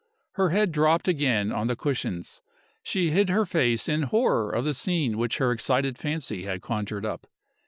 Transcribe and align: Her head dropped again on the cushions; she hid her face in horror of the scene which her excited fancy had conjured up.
Her 0.31 0.49
head 0.49 0.71
dropped 0.71 1.07
again 1.07 1.51
on 1.51 1.67
the 1.67 1.75
cushions; 1.75 2.41
she 2.81 3.11
hid 3.11 3.29
her 3.29 3.45
face 3.45 3.87
in 3.87 4.01
horror 4.01 4.49
of 4.49 4.65
the 4.65 4.73
scene 4.73 5.15
which 5.19 5.37
her 5.37 5.51
excited 5.51 5.95
fancy 5.95 6.41
had 6.45 6.63
conjured 6.63 7.05
up. 7.05 7.27